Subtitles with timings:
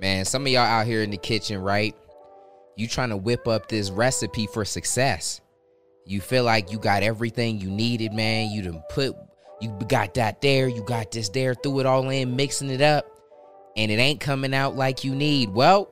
[0.00, 1.94] Man, some of y'all out here in the kitchen, right?
[2.76, 5.40] You trying to whip up this recipe for success.
[6.04, 8.50] You feel like you got everything you needed, man.
[8.50, 9.14] You done put
[9.60, 13.06] you got that there, you got this there, threw it all in, mixing it up,
[13.76, 15.50] and it ain't coming out like you need.
[15.50, 15.90] Well,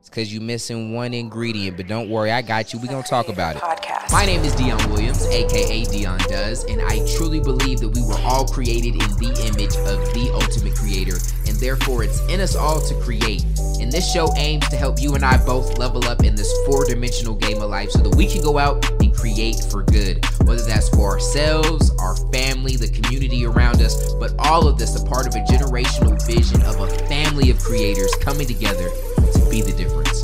[0.00, 2.78] it's because you missing one ingredient, but don't worry, I got you.
[2.80, 3.62] we gonna talk about it.
[3.62, 4.12] Podcast.
[4.12, 8.18] My name is Dion Williams, aka Dion Does, and I truly believe that we were
[8.24, 11.16] all created in the image of the ultimate creator,
[11.56, 13.42] and therefore it's in us all to create.
[13.80, 16.84] And this show aims to help you and I both level up in this four
[16.84, 20.22] dimensional game of life so that we can go out and create for good.
[20.44, 25.04] Whether that's for ourselves, our family, the community around us, but all of this a
[25.04, 29.72] part of a generational vision of a family of creators coming together to be the
[29.72, 30.20] difference.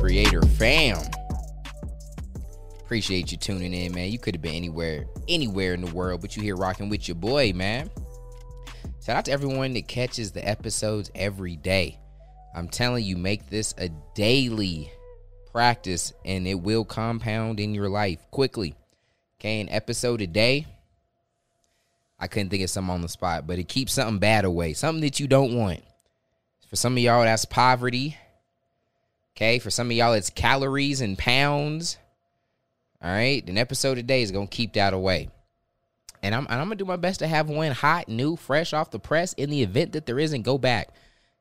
[0.00, 1.13] Creator fam.
[2.84, 4.10] Appreciate you tuning in, man.
[4.10, 7.14] You could have been anywhere, anywhere in the world, but you here rocking with your
[7.14, 7.90] boy, man.
[9.04, 11.98] Shout out to everyone that catches the episodes every day.
[12.54, 14.92] I'm telling you, make this a daily
[15.50, 18.74] practice and it will compound in your life quickly.
[19.40, 20.66] Okay, an episode a day.
[22.18, 25.00] I couldn't think of something on the spot, but it keeps something bad away, something
[25.02, 25.82] that you don't want.
[26.68, 28.16] For some of y'all, that's poverty.
[29.36, 31.96] Okay, for some of y'all, it's calories and pounds.
[33.04, 35.28] All right, an episode a day is gonna keep that away.
[36.22, 38.90] And I'm, and I'm gonna do my best to have one hot, new, fresh off
[38.90, 40.40] the press in the event that there isn't.
[40.40, 40.88] Go back,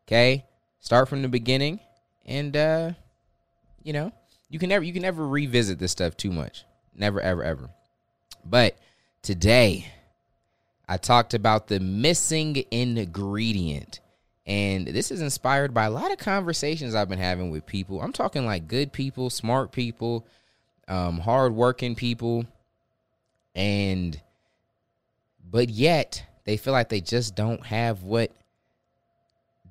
[0.05, 0.43] okay?
[0.81, 1.79] Start from the beginning,
[2.25, 2.91] and uh,
[3.81, 4.11] you know,
[4.49, 6.65] you can never you can never revisit this stuff too much.
[6.93, 7.69] Never, ever, ever.
[8.43, 8.77] But
[9.21, 9.87] today,
[10.89, 14.01] I talked about the missing ingredient.
[14.45, 18.01] And this is inspired by a lot of conversations I've been having with people.
[18.01, 20.27] I'm talking like good people, smart people,
[20.87, 22.45] um, hardworking people,
[23.55, 24.19] and
[25.43, 28.31] but yet they feel like they just don't have what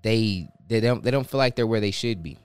[0.03, 2.39] they they don't they don't feel like they're where they should be.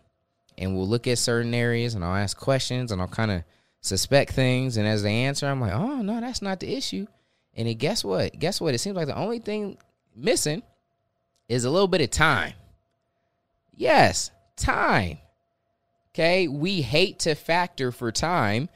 [0.57, 3.43] And we'll look at certain areas and I'll ask questions and I'll kind of
[3.81, 7.07] suspect things and as they answer I'm like, "Oh, no, that's not the issue."
[7.55, 8.37] And it, guess what?
[8.37, 8.73] Guess what?
[8.73, 9.77] It seems like the only thing
[10.15, 10.63] missing
[11.47, 12.53] is a little bit of time.
[13.73, 15.19] Yes, time.
[16.17, 18.69] Okay, we hate to factor for time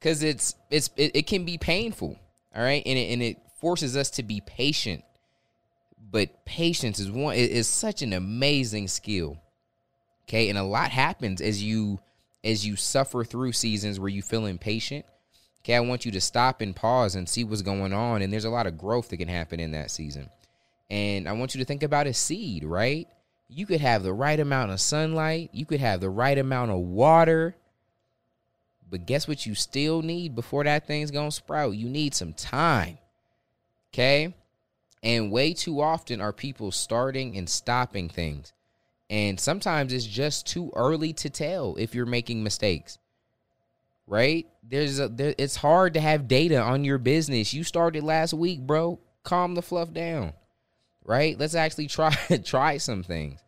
[0.00, 2.18] because it's it's it, it, can be painful.
[2.52, 5.04] All right, and it, and it forces us to be patient.
[6.10, 9.40] But patience is one is such an amazing skill.
[10.24, 12.00] Okay, and a lot happens as you
[12.42, 15.06] as you suffer through seasons where you feel impatient.
[15.60, 18.20] Okay, I want you to stop and pause and see what's going on.
[18.20, 20.28] And there's a lot of growth that can happen in that season.
[20.90, 23.06] And I want you to think about a seed, right?
[23.52, 26.78] You could have the right amount of sunlight, you could have the right amount of
[26.78, 27.56] water.
[28.88, 31.76] But guess what you still need before that thing's gonna sprout?
[31.76, 32.98] You need some time.
[33.92, 34.34] Okay?
[35.02, 38.52] And way too often are people starting and stopping things.
[39.10, 42.98] And sometimes it's just too early to tell if you're making mistakes
[44.06, 44.46] right?
[44.62, 47.54] There's a there, it's hard to have data on your business.
[47.54, 49.00] You started last week, bro.
[49.24, 50.32] Calm the fluff down.
[51.04, 51.38] Right?
[51.38, 52.10] Let's actually try
[52.44, 53.40] try some things.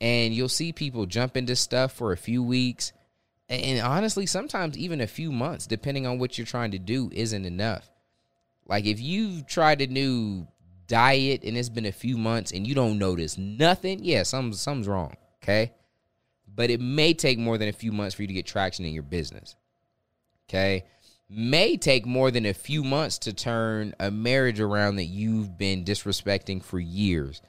[0.00, 2.92] And you'll see people jump into stuff for a few weeks.
[3.48, 7.46] And, honestly, sometimes even a few months, depending on what you're trying to do, isn't
[7.46, 7.90] enough.
[8.66, 10.46] Like if you've tried a new
[10.86, 14.88] diet and it's been a few months and you don't notice nothing, yeah, some something's
[14.88, 15.16] wrong.
[15.42, 15.72] Okay.
[16.54, 18.92] But it may take more than a few months for you to get traction in
[18.92, 19.56] your business
[20.48, 20.84] okay,
[21.28, 25.84] may take more than a few months to turn a marriage around that you've been
[25.84, 27.42] disrespecting for years.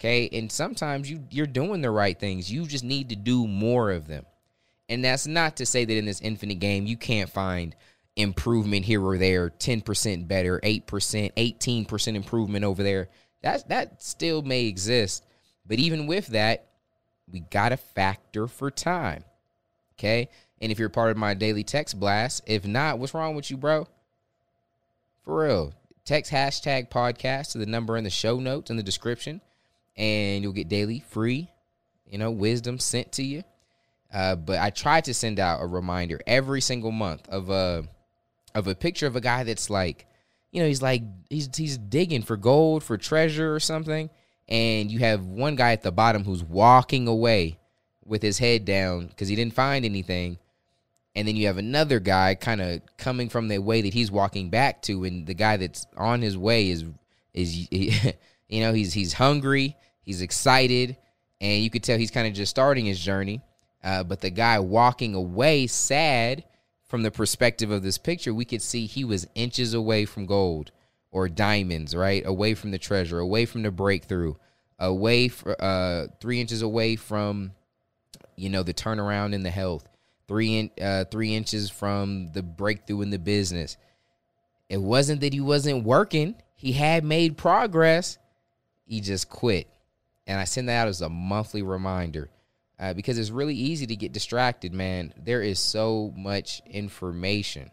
[0.00, 2.50] Okay, and sometimes you you're doing the right things.
[2.50, 4.24] You just need to do more of them.
[4.88, 7.74] And that's not to say that in this infinite game you can't find
[8.16, 13.08] improvement here or there, 10% better, 8%, 18% improvement over there.
[13.42, 15.24] That that still may exist.
[15.66, 16.68] But even with that,
[17.30, 19.24] we got to factor for time.
[19.98, 20.28] Okay?
[20.60, 23.56] And if you're part of my daily text blast, if not, what's wrong with you,
[23.56, 23.86] bro?
[25.24, 25.74] For real.
[26.04, 29.40] Text hashtag podcast to the number in the show notes in the description,
[29.96, 31.50] and you'll get daily free,
[32.06, 33.44] you know, wisdom sent to you.
[34.12, 37.86] Uh, but I try to send out a reminder every single month of a
[38.54, 40.06] of a picture of a guy that's like,
[40.50, 44.08] you know, he's like he's he's digging for gold, for treasure or something,
[44.48, 47.58] and you have one guy at the bottom who's walking away
[48.08, 50.38] with his head down because he didn't find anything
[51.14, 54.50] and then you have another guy kind of coming from the way that he's walking
[54.50, 56.84] back to and the guy that's on his way is
[57.34, 60.96] is you know he's he's hungry he's excited
[61.40, 63.40] and you could tell he's kind of just starting his journey
[63.84, 66.44] uh, but the guy walking away sad
[66.88, 70.72] from the perspective of this picture we could see he was inches away from gold
[71.10, 72.22] or diamonds, right?
[72.26, 74.34] Away from the treasure, away from the breakthrough,
[74.78, 77.52] away for uh three inches away from
[78.38, 79.88] you know the turnaround in the health,
[80.26, 83.76] three in, uh three inches from the breakthrough in the business.
[84.68, 88.18] It wasn't that he wasn't working; he had made progress.
[88.84, 89.68] He just quit,
[90.26, 92.30] and I send that out as a monthly reminder.
[92.80, 95.12] Uh, because it's really easy to get distracted, man.
[95.16, 97.72] There is so much information,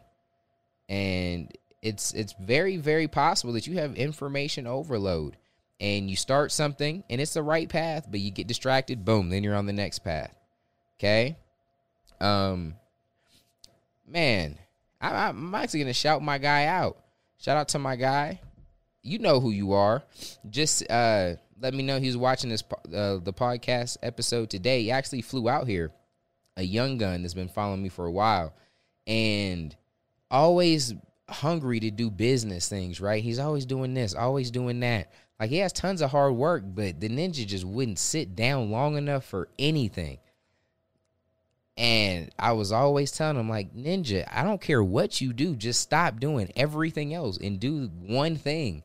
[0.89, 5.37] and it's it's very very possible that you have information overload
[5.79, 9.43] and you start something and it's the right path but you get distracted boom then
[9.43, 10.35] you're on the next path
[10.97, 11.37] okay?
[12.19, 12.75] Um
[14.07, 14.57] man
[15.01, 16.97] I, i'm actually gonna shout my guy out.
[17.37, 18.39] Shout out to my guy.
[19.01, 20.03] You know who you are.
[20.49, 22.63] Just uh let me know he's watching this
[22.93, 24.83] uh, the podcast episode today.
[24.83, 25.91] He actually flew out here.
[26.57, 28.53] A young gun that's been following me for a while.
[29.05, 29.75] And
[30.31, 30.93] always
[31.29, 33.23] hungry to do business things, right?
[33.23, 35.11] He's always doing this, always doing that.
[35.39, 38.95] Like he has tons of hard work, but the ninja just wouldn't sit down long
[38.95, 40.19] enough for anything.
[41.77, 45.81] And I was always telling him, like, Ninja, I don't care what you do, just
[45.81, 48.83] stop doing everything else and do one thing.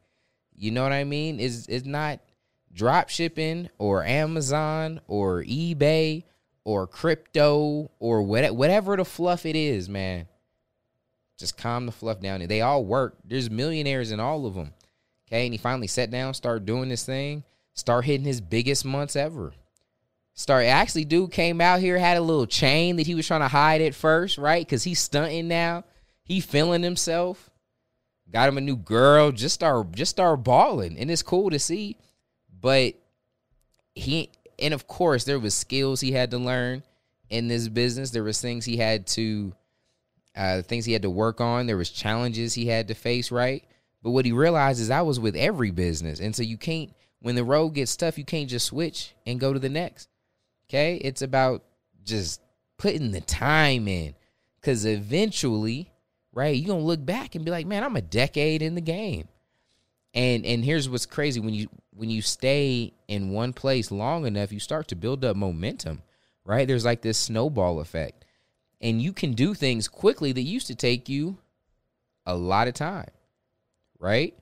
[0.57, 1.39] You know what I mean?
[1.39, 2.21] Is it's not
[2.73, 6.25] drop shipping or Amazon or eBay
[6.65, 10.27] or crypto or whatever the fluff it is, man.
[11.39, 12.47] Just calm the fluff down.
[12.47, 13.17] They all work.
[13.25, 14.73] There's millionaires in all of them.
[15.29, 15.47] Okay.
[15.47, 19.53] And he finally sat down, started doing this thing, start hitting his biggest months ever.
[20.41, 23.49] Start actually, dude came out here, had a little chain that he was trying to
[23.49, 24.67] hide at first, right?
[24.67, 25.85] Because he's stunting now.
[26.25, 27.51] He feeling himself.
[28.33, 29.33] Got him a new girl.
[29.33, 30.99] Just start just start balling.
[30.99, 31.99] And it's cool to see.
[32.59, 32.95] But
[33.95, 36.85] he and of course there was skills he had to learn
[37.29, 38.09] in this business.
[38.09, 39.53] There was things he had to
[40.35, 41.67] uh, things he had to work on.
[41.67, 43.63] There was challenges he had to face, right?
[44.03, 46.95] But what he realized is I was with every business, and so you can't.
[47.19, 50.09] When the road gets tough, you can't just switch and go to the next.
[50.71, 51.65] Okay, it's about
[52.05, 52.41] just
[52.79, 54.15] putting the time in,
[54.61, 55.91] because eventually,
[56.33, 59.27] right, you're gonna look back and be like, man, I'm a decade in the game.
[60.15, 64.53] And and here's what's crazy when you when you stay in one place long enough,
[64.53, 66.03] you start to build up momentum,
[66.45, 66.69] right?
[66.69, 68.25] There's like this snowball effect
[68.81, 71.39] and you can do things quickly that used to take you
[72.27, 73.11] a lot of time,
[73.99, 74.35] right?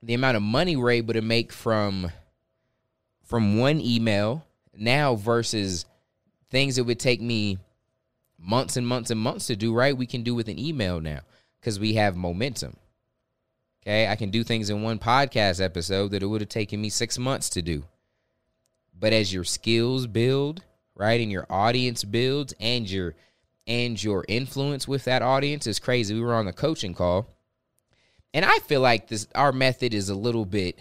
[0.00, 2.12] The amount of money we're able to make from
[3.24, 4.46] from one email
[4.78, 5.84] now versus
[6.50, 7.58] things that would take me
[8.38, 9.96] months and months and months to do, right?
[9.96, 11.20] We can do with an email now
[11.60, 12.76] because we have momentum.
[13.82, 16.88] Okay, I can do things in one podcast episode that it would have taken me
[16.88, 17.84] six months to do.
[18.98, 20.62] But as your skills build,
[20.94, 23.14] right, and your audience builds, and your
[23.66, 26.14] and your influence with that audience is crazy.
[26.14, 27.26] We were on the coaching call,
[28.32, 30.78] and I feel like this our method is a little bit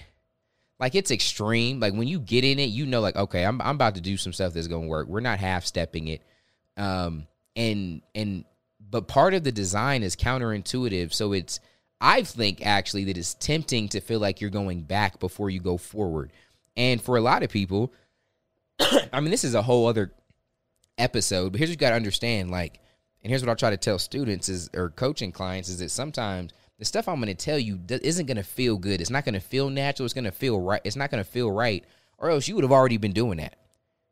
[0.83, 1.79] like it's extreme.
[1.79, 4.17] Like when you get in it, you know, like okay, I'm I'm about to do
[4.17, 5.07] some stuff that's gonna work.
[5.07, 6.21] We're not half stepping it,
[6.75, 7.25] um,
[7.55, 8.43] and and
[8.91, 11.61] but part of the design is counterintuitive, so it's
[12.01, 15.77] I think actually that it's tempting to feel like you're going back before you go
[15.77, 16.33] forward,
[16.75, 17.93] and for a lot of people,
[19.13, 20.11] I mean, this is a whole other
[20.97, 21.53] episode.
[21.53, 22.51] But here's what you got to understand.
[22.51, 22.81] Like,
[23.23, 26.51] and here's what I try to tell students is or coaching clients is that sometimes
[26.79, 29.01] the stuff I'm going to tell you isn't going to feel good.
[29.01, 30.05] It's not going to feel natural.
[30.05, 30.81] It's going to feel right.
[30.83, 31.83] It's not going to feel right,
[32.17, 33.55] or else you would have already been doing that,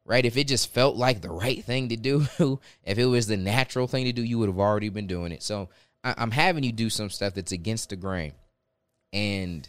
[0.05, 0.25] right?
[0.25, 2.27] If it just felt like the right thing to do,
[2.83, 5.43] if it was the natural thing to do, you would have already been doing it.
[5.43, 5.69] So
[6.03, 8.33] I, I'm having you do some stuff that's against the grain,
[9.11, 9.67] and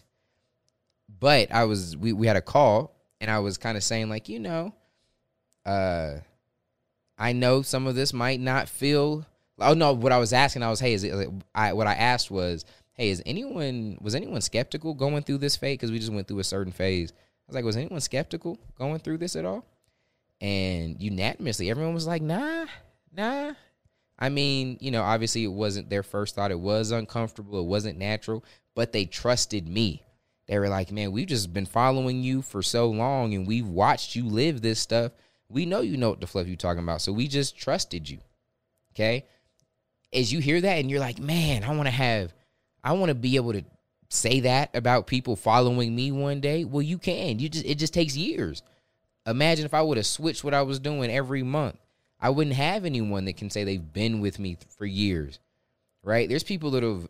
[1.20, 4.28] but I was we we had a call, and I was kind of saying like
[4.28, 4.74] you know,
[5.64, 6.18] uh
[7.18, 9.24] I know some of this might not feel.
[9.60, 11.30] Oh no, what I was asking, I was, hey, is it?
[11.54, 12.64] I what I asked was,
[13.02, 15.74] hey, is anyone was anyone skeptical going through this phase?
[15.74, 17.12] Because we just went through a certain phase.
[17.12, 17.16] I
[17.48, 19.64] was like, was anyone skeptical going through this at all?
[20.40, 22.66] And unanimously, everyone was like, nah,
[23.12, 23.52] nah.
[24.18, 26.50] I mean, you know, obviously it wasn't their first thought.
[26.50, 27.60] It was uncomfortable.
[27.60, 28.44] It wasn't natural,
[28.74, 30.02] but they trusted me.
[30.46, 34.14] They were like, man, we've just been following you for so long and we've watched
[34.14, 35.12] you live this stuff
[35.52, 37.02] we know you know what the fluff you're talking about.
[37.02, 38.18] So we just trusted you.
[38.94, 39.26] Okay.
[40.12, 42.34] As you hear that and you're like, man, I want to have,
[42.82, 43.64] I want to be able to
[44.08, 46.64] say that about people following me one day.
[46.64, 47.38] Well, you can.
[47.38, 48.62] You just, it just takes years.
[49.26, 51.76] Imagine if I would have switched what I was doing every month.
[52.20, 55.38] I wouldn't have anyone that can say they've been with me for years.
[56.02, 56.28] Right?
[56.28, 57.08] There's people that have,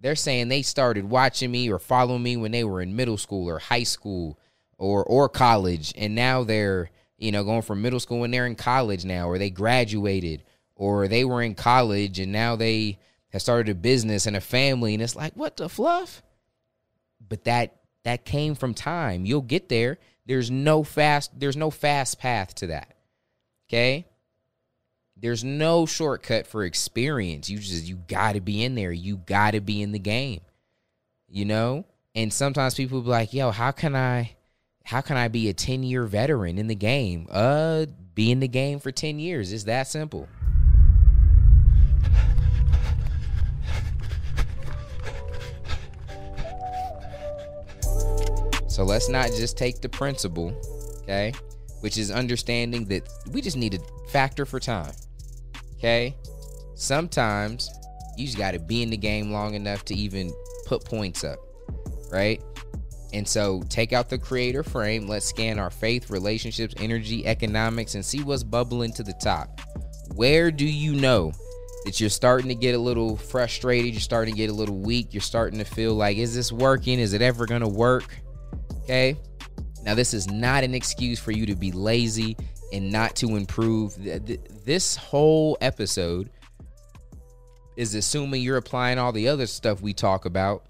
[0.00, 3.48] they're saying they started watching me or following me when they were in middle school
[3.48, 4.38] or high school
[4.76, 8.54] or or college and now they're you know, going from middle school and they're in
[8.54, 10.44] college now, or they graduated,
[10.76, 12.98] or they were in college and now they
[13.30, 14.94] have started a business and a family.
[14.94, 16.22] And it's like, what the fluff?
[17.26, 19.24] but that that came from time.
[19.24, 19.98] You'll get there.
[20.26, 22.94] There's no fast there's no fast path to that.
[23.68, 24.06] Okay?
[25.16, 27.50] There's no shortcut for experience.
[27.50, 28.92] You just you got to be in there.
[28.92, 30.40] You got to be in the game.
[31.28, 31.84] You know?
[32.14, 34.36] And sometimes people be like, "Yo, how can I
[34.84, 38.80] how can I be a 10-year veteran in the game?" Uh, be in the game
[38.80, 39.52] for 10 years.
[39.52, 40.28] It's that simple.
[48.78, 50.54] So let's not just take the principle,
[51.02, 51.32] okay?
[51.80, 54.92] Which is understanding that we just need a factor for time.
[55.74, 56.14] Okay?
[56.76, 57.68] Sometimes
[58.16, 60.32] you just got to be in the game long enough to even
[60.64, 61.40] put points up,
[62.12, 62.40] right?
[63.12, 65.08] And so take out the creator frame.
[65.08, 69.60] Let's scan our faith, relationships, energy, economics, and see what's bubbling to the top.
[70.14, 71.32] Where do you know
[71.84, 73.92] that you're starting to get a little frustrated?
[73.92, 75.12] You're starting to get a little weak.
[75.12, 77.00] You're starting to feel like, is this working?
[77.00, 78.04] Is it ever going to work?
[78.88, 79.18] Okay.
[79.82, 82.38] Now, this is not an excuse for you to be lazy
[82.72, 83.94] and not to improve.
[84.64, 86.30] This whole episode
[87.76, 90.64] is assuming you're applying all the other stuff we talk about,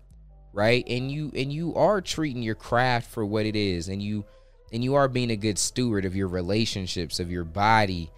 [0.53, 0.85] right?
[0.89, 4.25] And you and you are treating your craft for what it is and you
[4.73, 8.11] and you are being a good steward of your relationships, of your body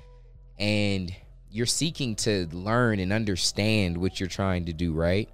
[0.58, 1.14] and
[1.50, 5.28] you're seeking to learn and understand what you're trying to do, right?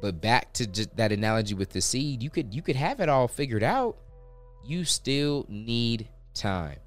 [0.00, 3.08] But back to just that analogy with the seed, you could you could have it
[3.08, 3.96] all figured out.
[4.64, 6.78] You still need time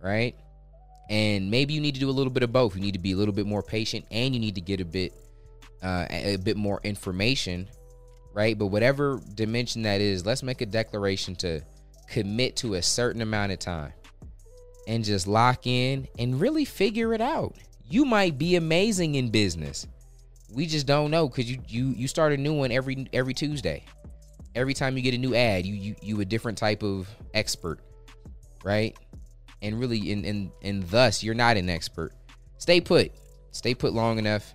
[0.00, 0.34] right?
[1.08, 2.74] And maybe you need to do a little bit of both.
[2.74, 4.84] You need to be a little bit more patient, and you need to get a
[4.84, 5.12] bit,
[5.82, 7.68] uh, a bit more information,
[8.32, 8.56] right?
[8.56, 11.62] But whatever dimension that is, let's make a declaration to
[12.08, 13.92] commit to a certain amount of time,
[14.86, 17.56] and just lock in and really figure it out.
[17.88, 19.86] You might be amazing in business.
[20.52, 23.84] We just don't know because you you you start a new one every every Tuesday.
[24.54, 27.80] Every time you get a new ad, you you you a different type of expert,
[28.64, 28.96] right?
[29.62, 32.12] and really and and and thus you're not an expert.
[32.58, 33.12] Stay put.
[33.52, 34.54] Stay put long enough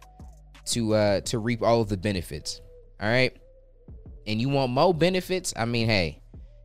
[0.68, 2.62] to uh to reap all of the benefits.
[3.02, 3.36] All right?
[4.28, 5.54] And you want more benefits?
[5.56, 6.22] I mean, hey,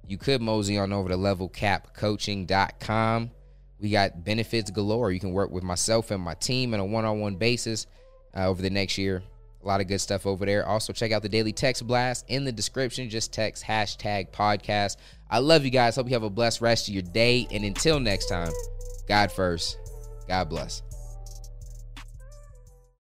[0.07, 3.31] you could mosey on over to levelcapcoaching.com.
[3.79, 5.13] We got benefits galore.
[5.13, 7.87] You can work with myself and my team on a one-on-one basis
[8.37, 9.23] uh, over the next year.
[9.63, 10.67] A lot of good stuff over there.
[10.67, 13.11] Also, check out the daily text blast in the description.
[13.11, 14.97] Just text hashtag podcast.
[15.29, 15.97] I love you guys.
[15.97, 17.47] Hope you have a blessed rest of your day.
[17.51, 18.53] And until next time,
[19.07, 19.79] God first.
[20.29, 20.90] God bless.